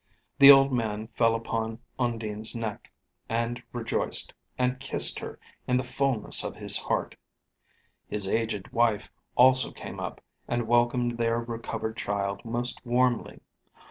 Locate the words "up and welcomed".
9.99-11.19